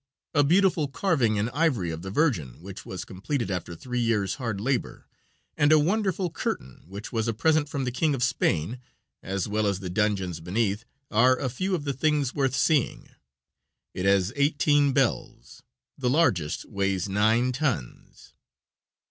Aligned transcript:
A 0.33 0.43
beautiful 0.43 0.87
carving 0.87 1.35
in 1.35 1.49
ivory 1.49 1.91
of 1.91 2.01
the 2.01 2.09
Virgin, 2.09 2.59
which 2.59 2.87
was 2.87 3.05
completed 3.05 3.51
after 3.51 3.75
three 3.75 3.99
years' 3.99 4.33
hard 4.41 4.59
labor, 4.59 5.05
and 5.55 5.71
a 5.71 5.77
wonderful 5.77 6.31
curtain, 6.31 6.83
which 6.87 7.11
was 7.13 7.27
a 7.27 7.35
present 7.35 7.69
from 7.69 7.83
the 7.83 7.91
King 7.91 8.15
of 8.15 8.23
Spain, 8.23 8.79
as 9.21 9.47
well 9.47 9.67
as 9.67 9.79
the 9.79 9.91
dungeons 9.91 10.39
beneath, 10.39 10.85
are 11.11 11.37
a 11.37 11.49
few 11.49 11.75
of 11.75 11.83
the 11.83 11.93
things 11.93 12.33
worth 12.33 12.55
seeing. 12.55 13.09
It 13.93 14.05
has 14.05 14.33
eighteen 14.35 14.91
bells. 14.91 15.61
The 15.99 16.09
largest 16.09 16.65
weighs 16.65 17.07
nine 17.07 17.51
tons. 17.51 18.33